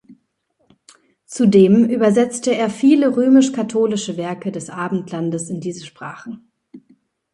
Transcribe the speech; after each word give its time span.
Zudem 1.27 1.85
übersetzte 1.85 2.55
er 2.55 2.71
viele 2.71 3.15
römisch-katholische 3.15 4.17
Werke 4.17 4.51
des 4.51 4.71
Abendlandes 4.71 5.47
in 5.51 5.61
diese 5.61 5.85
Sprachen. 5.85 6.49